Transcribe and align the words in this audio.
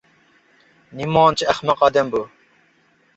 نېمانچە 1.01 1.47
ئەخمەق 1.53 1.83
ئادەم 1.89 2.09
بۇ. 2.17 2.23